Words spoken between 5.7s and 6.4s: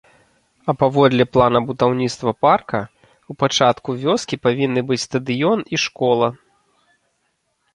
і школа.